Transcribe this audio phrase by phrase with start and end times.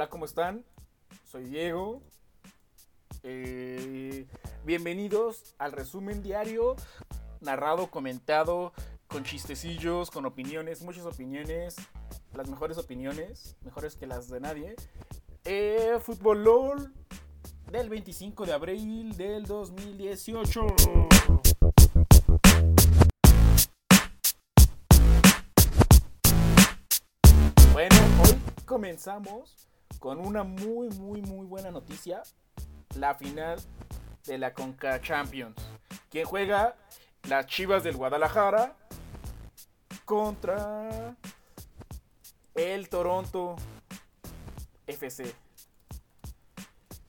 [0.00, 0.64] Hola, ¿cómo están?
[1.26, 2.00] Soy Diego.
[3.22, 4.26] Eh,
[4.64, 6.74] bienvenidos al resumen diario,
[7.42, 8.72] narrado, comentado,
[9.08, 11.76] con chistecillos, con opiniones, muchas opiniones,
[12.32, 14.74] las mejores opiniones, mejores que las de nadie.
[15.44, 16.94] Eh, Fútbol LOL
[17.70, 20.66] del 25 de abril del 2018.
[27.74, 29.66] Bueno, hoy comenzamos
[30.00, 32.22] con una muy, muy, muy buena noticia.
[32.96, 33.60] La final
[34.26, 35.54] de la Conca Champions.
[36.10, 36.74] Quien juega
[37.28, 38.74] las Chivas del Guadalajara
[40.04, 41.14] contra
[42.54, 43.56] el Toronto
[44.86, 45.32] FC.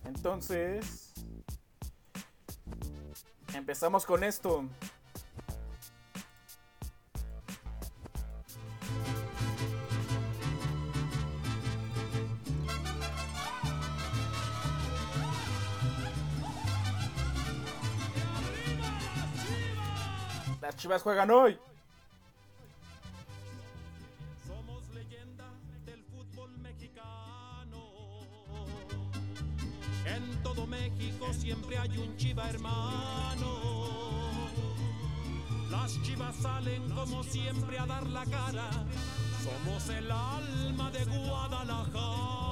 [0.04, 1.14] Entonces,
[3.54, 4.66] empezamos con esto.
[20.72, 21.60] Las Chivas juegan hoy.
[24.48, 25.44] Somos leyenda
[25.86, 27.90] del fútbol mexicano.
[30.06, 33.60] En todo México siempre hay un chiva hermano.
[35.70, 38.70] Las chivas salen como siempre a dar la cara.
[39.44, 42.51] Somos el alma de Guadalajara.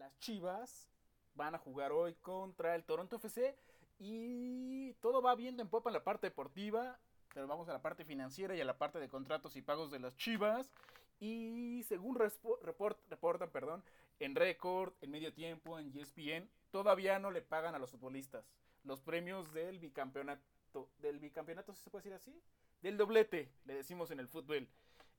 [0.00, 0.88] Las Chivas
[1.34, 3.54] van a jugar hoy contra el Toronto FC
[3.98, 6.98] y todo va viendo en popa en la parte deportiva,
[7.34, 9.98] pero vamos a la parte financiera y a la parte de contratos y pagos de
[9.98, 10.72] las Chivas.
[11.20, 13.84] Y según reportan, perdón,
[14.20, 18.50] en récord, en medio tiempo, en ESPN, todavía no le pagan a los futbolistas
[18.84, 22.42] los premios del bicampeonato, del bicampeonato, ¿sí se puede decir así?
[22.80, 24.66] Del doblete, le decimos en el fútbol.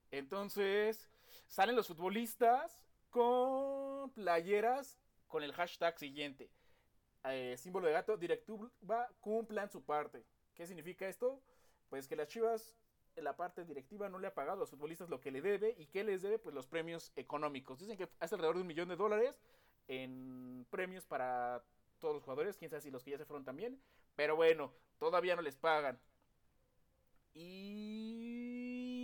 [0.10, 1.08] Entonces,
[1.46, 2.82] salen los futbolistas
[3.12, 4.98] con playeras
[5.28, 6.50] con el hashtag siguiente.
[7.26, 10.26] Eh, símbolo de gato, directiva, cumplan su parte.
[10.56, 11.42] ¿Qué significa esto?
[11.90, 12.76] Pues que las Chivas,
[13.16, 15.76] en la parte directiva, no le ha pagado a los futbolistas lo que le debe.
[15.78, 16.40] ¿Y qué les debe?
[16.40, 17.80] Pues los premios económicos.
[17.80, 19.40] Dicen que hace alrededor de un millón de dólares
[19.88, 21.64] en premios para
[22.00, 22.58] todos los jugadores.
[22.58, 23.80] Quién sabe si los que ya se fueron también.
[24.16, 26.00] Pero bueno, todavía no les pagan.
[27.34, 28.41] Y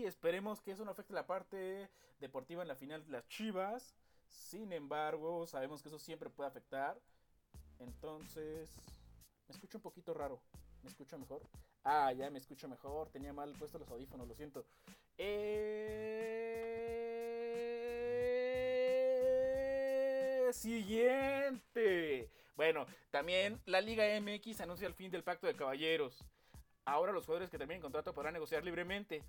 [0.08, 1.90] esperemos que eso no afecte la parte
[2.20, 3.96] deportiva en la final de las Chivas.
[4.28, 7.00] Sin embargo, sabemos que eso siempre puede afectar.
[7.80, 8.70] Entonces,
[9.48, 10.42] me escucho un poquito raro.
[10.84, 11.42] ¿Me escucho mejor?
[11.84, 13.10] Ah, ya me escucho mejor.
[13.10, 14.66] Tenía mal puestos los audífonos, lo siento.
[15.18, 16.18] Eh...
[20.52, 22.30] Siguiente.
[22.56, 26.24] Bueno, también la Liga MX anuncia el fin del pacto de caballeros.
[26.86, 29.22] Ahora los jugadores que terminen contrato podrán negociar libremente.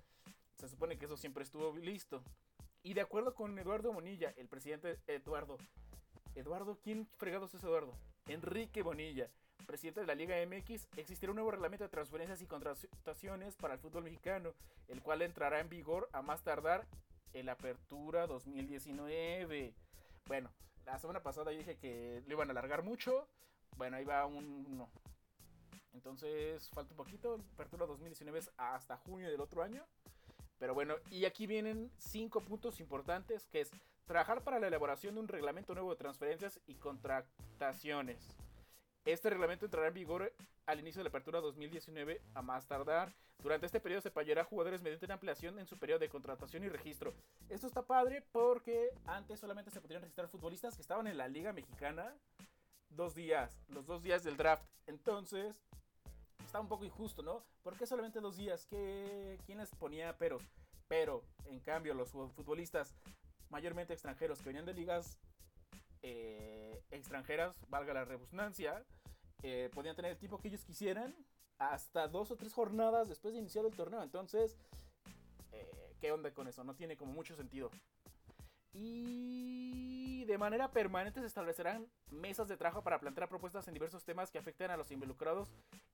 [0.59, 2.21] Se supone que eso siempre estuvo listo.
[2.83, 5.57] Y de acuerdo con Eduardo Bonilla, el presidente Eduardo.
[6.35, 7.93] Eduardo, ¿quién fregados es Eduardo?
[8.27, 9.29] Enrique Bonilla,
[9.65, 13.79] presidente de la Liga MX, existirá un nuevo reglamento de transferencias y contrataciones para el
[13.79, 14.53] fútbol mexicano,
[14.89, 16.85] el cual entrará en vigor a más tardar
[17.31, 19.73] en la apertura 2019.
[20.25, 20.51] Bueno,
[20.85, 23.29] la semana pasada yo dije que lo iban a alargar mucho.
[23.77, 24.89] Bueno, ahí va un uno.
[25.93, 27.39] Entonces, falta un poquito.
[27.53, 29.85] Apertura 2019 es hasta junio del otro año.
[30.59, 33.71] Pero bueno, y aquí vienen cinco puntos importantes, que es
[34.05, 38.35] trabajar para la elaboración de un reglamento nuevo de transferencias y contrataciones.
[39.05, 40.33] Este reglamento entrará en vigor
[40.65, 43.13] al inicio de la apertura 2019 a más tardar.
[43.41, 46.63] Durante este periodo se pagará a jugadores mediante una ampliación en su periodo de contratación
[46.65, 47.13] y registro.
[47.47, 51.53] Esto está padre porque antes solamente se podían registrar futbolistas que estaban en la Liga
[51.53, 52.13] Mexicana
[52.89, 54.65] dos días, los dos días del draft.
[54.87, 55.63] Entonces,
[56.49, 57.43] está un poco injusto, ¿no?
[57.61, 58.65] ¿Por qué solamente dos días?
[58.65, 60.41] ¿Qué, ¿Quién les ponía peros?
[60.87, 62.95] Pero, en cambio, los futbolistas
[63.51, 65.19] mayormente extranjeros que venían de ligas
[66.01, 68.83] eh, extranjeras, valga la redundancia,
[69.43, 71.15] eh, podían tener el tiempo que ellos quisieran
[71.59, 74.01] hasta dos o tres jornadas después de iniciar el torneo.
[74.01, 74.57] Entonces,
[75.51, 76.63] eh, ¿qué onda con eso?
[76.63, 77.69] No tiene como mucho sentido.
[78.73, 79.88] Y
[80.29, 84.37] de manera permanente se establecerán mesas de trabajo para plantear propuestas en diversos temas que
[84.37, 85.49] afecten a los involucrados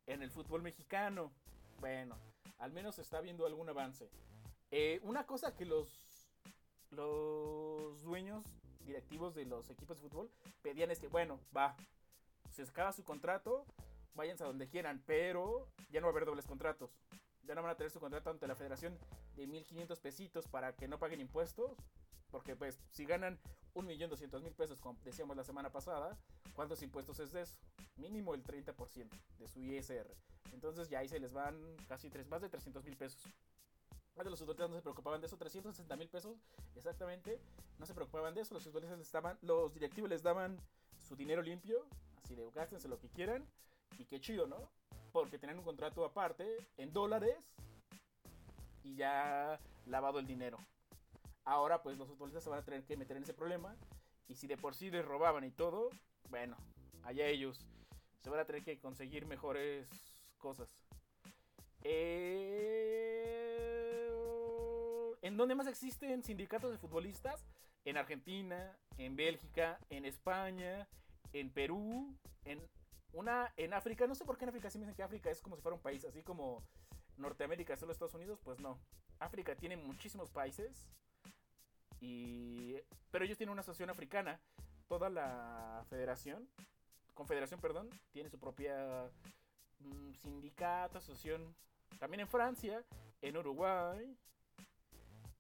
[0.07, 1.31] en el fútbol mexicano.
[1.79, 2.17] Bueno,
[2.59, 4.09] al menos está viendo algún avance.
[4.71, 5.87] Eh, una cosa que los,
[6.91, 8.43] los dueños
[8.85, 10.29] directivos de los equipos de fútbol
[10.61, 11.77] pedían es que, bueno, va,
[12.51, 13.65] se acaba su contrato,
[14.15, 16.91] váyanse a donde quieran, pero ya no va a haber dobles contratos.
[17.47, 18.97] ya no van a tener su contrato ante la federación
[19.37, 21.77] de 1.500 pesitos para que no paguen impuestos.
[22.31, 23.39] Porque pues si ganan
[23.75, 26.17] 1.200.000 pesos, como decíamos la semana pasada,
[26.53, 27.55] ¿cuántos impuestos es de eso?
[27.97, 30.07] Mínimo el 30% de su ISR.
[30.53, 31.57] Entonces ya ahí se les van
[31.87, 33.21] casi tres, más de 300.000 pesos.
[34.17, 36.37] Antes los futbolistas no se preocupaban de eso, 360 mil pesos
[36.77, 37.37] exactamente,
[37.77, 40.57] no se preocupaban de eso, los futbolistas les daban, los directivos les daban
[41.05, 41.85] su dinero limpio,
[42.23, 43.45] así de gástense lo que quieran,
[43.99, 44.69] y qué chido, ¿no?
[45.11, 47.35] Porque tenían un contrato aparte en dólares
[48.83, 50.59] y ya lavado el dinero.
[51.45, 53.75] Ahora pues los futbolistas se van a tener que meter en ese problema
[54.27, 55.89] y si de por sí les robaban y todo,
[56.29, 56.57] bueno,
[57.03, 57.65] allá ellos
[58.21, 59.87] se van a tener que conseguir mejores
[60.39, 60.67] cosas.
[61.83, 63.05] Eh,
[65.21, 67.45] ¿En dónde más existen sindicatos de futbolistas?
[67.85, 70.87] En Argentina, en Bélgica, en España,
[71.33, 72.59] en Perú, en
[73.13, 74.07] una en África.
[74.07, 75.75] No sé por qué en África sí me dicen que África es como si fuera
[75.75, 76.63] un país, así como
[77.17, 78.79] Norteamérica solo Estados Unidos, pues no.
[79.19, 80.87] África tiene muchísimos países.
[82.05, 82.75] Y
[83.11, 84.39] pero ellos tienen una asociación africana.
[84.87, 86.47] Toda la federación,
[87.13, 89.09] confederación, perdón, tiene su propia
[89.79, 91.55] mm, sindicato, asociación.
[91.97, 92.83] También en Francia,
[93.21, 94.15] en Uruguay.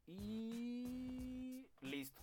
[0.07, 2.21] Y listo.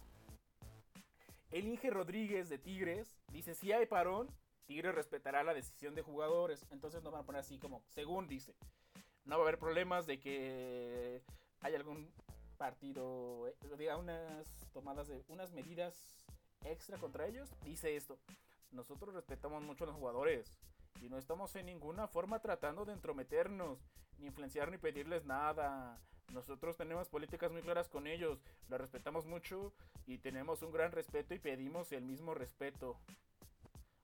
[1.50, 4.28] El Inge Rodríguez de Tigres dice, si hay parón,
[4.66, 6.66] Tigres respetará la decisión de jugadores.
[6.70, 8.54] Entonces no van a poner así como, según dice.
[9.26, 11.22] No va a haber problemas de que
[11.60, 12.10] haya algún
[12.62, 16.24] partido, eh, diga, unas tomadas de, unas medidas
[16.64, 17.50] extra contra ellos.
[17.64, 18.20] Dice esto,
[18.70, 20.60] nosotros respetamos mucho a los jugadores
[21.00, 23.80] y no estamos en ninguna forma tratando de entrometernos,
[24.18, 25.98] ni influenciar, ni pedirles nada.
[26.32, 28.38] Nosotros tenemos políticas muy claras con ellos,
[28.68, 29.72] las respetamos mucho
[30.06, 32.96] y tenemos un gran respeto y pedimos el mismo respeto.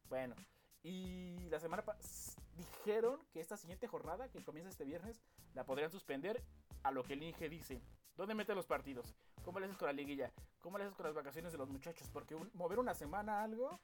[0.09, 0.35] Bueno,
[0.83, 5.23] y la semana pasada dijeron que esta siguiente jornada, que comienza este viernes,
[5.55, 6.43] la podrían suspender
[6.83, 7.81] a lo que el Inge dice.
[8.19, 9.15] ¿Dónde mete los partidos?
[9.45, 10.33] ¿Cómo le haces con la liguilla?
[10.61, 12.11] ¿Cómo le haces con las vacaciones de los muchachos?
[12.13, 13.79] Porque mover una semana algo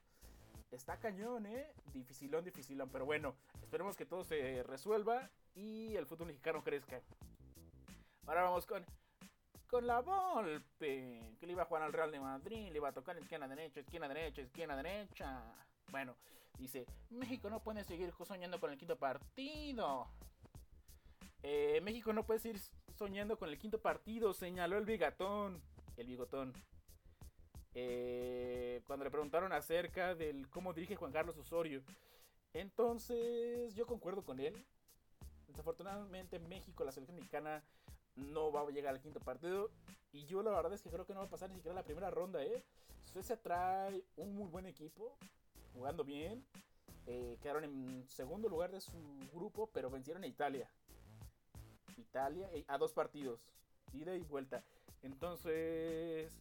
[0.71, 1.71] está cañón, ¿eh?
[1.93, 2.89] Dificilón, dificilón.
[2.89, 7.01] Pero bueno, esperemos que todo se resuelva y el fútbol mexicano crezca.
[8.27, 8.85] Ahora vamos con,
[9.69, 12.93] con la Volpe, que le iba a jugar al Real de Madrid, le iba a
[12.93, 15.43] tocar esquina derecha, esquina derecha, esquina derecha.
[15.91, 16.13] Bueno,
[16.57, 20.09] dice, México no puede seguir soñando con el quinto partido.
[21.41, 22.59] Eh, México no puede seguir
[22.95, 25.61] soñando con el quinto partido, señaló el bigatón.
[25.97, 26.53] El bigotón.
[27.73, 31.83] Eh, cuando le preguntaron acerca del cómo dirige Juan Carlos Osorio.
[32.53, 34.65] Entonces, yo concuerdo con él.
[35.47, 37.63] Desafortunadamente, México, la selección mexicana,
[38.15, 39.69] no va a llegar al quinto partido.
[40.11, 41.83] Y yo la verdad es que creo que no va a pasar ni siquiera la
[41.83, 42.63] primera ronda, ¿eh?
[43.11, 45.17] Suecia trae un muy buen equipo,
[45.73, 46.45] jugando bien.
[47.07, 48.93] Eh, quedaron en segundo lugar de su
[49.33, 50.69] grupo, pero vencieron a Italia.
[51.97, 53.39] Italia eh, a dos partidos,
[53.93, 54.63] ida y vuelta.
[55.01, 56.31] Entonces,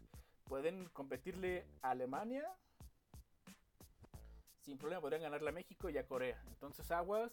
[0.44, 2.48] pueden competirle a Alemania.
[4.60, 6.42] Sin problema podrían ganarle a México y a Corea.
[6.48, 7.32] Entonces, aguas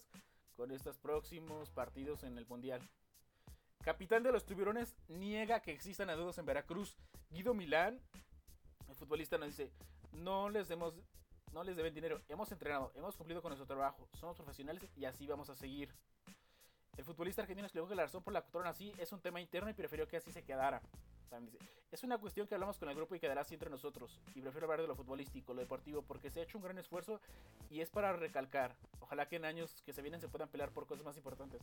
[0.58, 2.82] con estos próximos partidos en el Mundial.
[3.84, 6.98] Capitán de los tiburones niega que existan adudos en Veracruz.
[7.30, 8.00] Guido Milán,
[8.90, 9.72] el futbolista, nos dice:
[10.12, 10.94] No les demos.
[11.54, 12.22] No les deben dinero.
[12.30, 14.08] Hemos entrenado, hemos cumplido con nuestro trabajo.
[14.14, 15.94] Somos profesionales y así vamos a seguir.
[16.98, 19.42] El futbolista argentino explicó que la razón por la que actuaron así es un tema
[19.42, 20.82] interno y prefirió que así se quedara.
[21.92, 24.20] Es una cuestión que hablamos con el grupo y quedará así entre nosotros.
[24.36, 27.22] Y prefiero hablar de lo futbolístico, lo deportivo, porque se ha hecho un gran esfuerzo
[27.70, 28.76] y es para recalcar.
[29.00, 31.62] Ojalá que en años que se vienen se puedan pelear por cosas más importantes.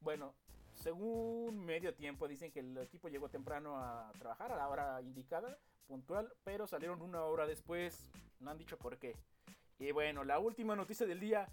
[0.00, 0.34] Bueno,
[0.74, 5.58] según medio tiempo dicen que el equipo llegó temprano a trabajar a la hora indicada,
[5.88, 8.06] puntual, pero salieron una hora después.
[8.38, 9.16] No han dicho por qué.
[9.80, 11.48] Y bueno, la última noticia del día,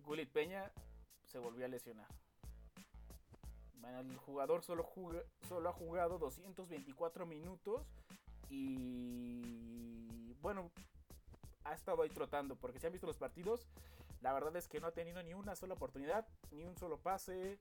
[0.00, 0.72] Gulit Peña
[1.24, 2.08] se volvió a lesionar.
[3.86, 4.82] El jugador solo,
[5.68, 7.86] ha jugado 224 minutos
[8.48, 10.70] y bueno,
[11.64, 13.66] ha estado ahí trotando porque si han visto los partidos,
[14.20, 17.58] la verdad es que no ha tenido ni una sola oportunidad, ni un solo pase,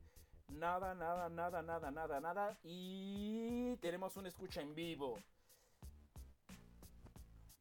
[0.50, 5.20] nada, nada, nada, nada, nada, nada y tenemos una escucha en vivo.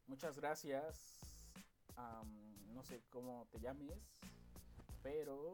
[0.07, 1.45] Muchas gracias.
[2.73, 3.97] no sé cómo te llames,
[5.01, 5.53] pero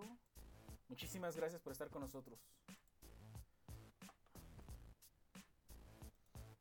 [0.87, 2.39] muchísimas gracias por estar con nosotros.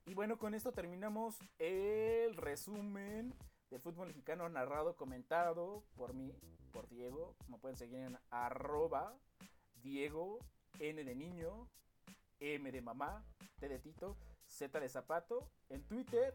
[0.08, 3.34] Y bueno, con esto terminamos el resumen
[3.68, 6.32] del fútbol mexicano narrado, comentado por mí,
[6.72, 7.36] por Diego.
[7.46, 9.14] Me pueden seguir en arroba
[9.82, 10.38] Diego
[10.78, 11.68] N de niño,
[12.40, 13.22] M de mamá,
[13.60, 16.34] T de Tito, Z de zapato en Twitter.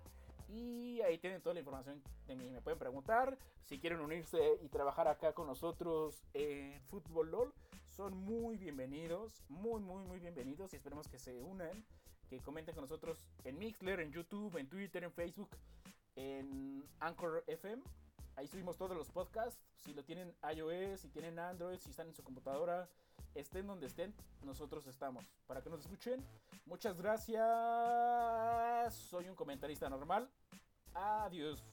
[0.49, 2.51] Y ahí tienen toda la información de mí.
[2.51, 7.53] Me pueden preguntar si quieren unirse y trabajar acá con nosotros en Fútbol LOL.
[7.87, 11.83] son muy bienvenidos, muy, muy, muy bienvenidos y esperemos que se unan,
[12.41, 15.49] comenten con nosotros en Mixler, en YouTube, en Twitter, en Facebook,
[16.15, 17.81] en Anchor FM.
[18.35, 19.61] Ahí subimos todos los podcasts.
[19.75, 22.89] Si lo tienen iOS, si tienen Android, si están en su computadora,
[23.35, 24.13] estén donde estén,
[24.43, 25.25] nosotros estamos.
[25.45, 26.25] Para que nos escuchen,
[26.65, 27.43] muchas gracias.
[28.93, 30.29] Soy un comentarista normal.
[30.93, 31.72] Adiós.